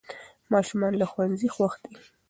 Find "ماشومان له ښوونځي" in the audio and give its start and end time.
0.51-1.47